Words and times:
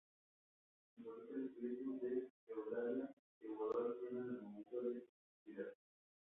Simboliza 0.95 1.35
el 1.35 1.45
espíritu 1.49 1.99
de 2.01 2.31
Eulalia 2.49 3.13
que 3.39 3.47
voló 3.49 3.85
al 3.85 3.93
cielo 3.99 4.19
en 4.23 4.27
el 4.29 4.41
momento 4.41 4.81
de 4.81 4.97
expirar. 5.03 5.75